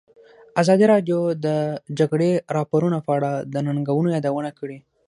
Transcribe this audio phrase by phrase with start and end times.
[0.61, 1.47] ازادي راډیو د د
[1.99, 4.77] جګړې راپورونه په اړه د ننګونو یادونه کړې.